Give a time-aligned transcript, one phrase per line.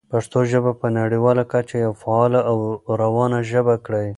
[0.13, 2.57] پښتو ژبه په نړیواله کچه یوه فعاله او
[3.01, 4.07] روانه ژبه کړئ.